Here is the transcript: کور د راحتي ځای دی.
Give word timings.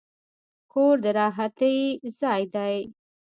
کور 0.71 0.95
د 1.03 1.05
راحتي 1.19 1.77
ځای 2.19 2.41
دی. 2.55 2.75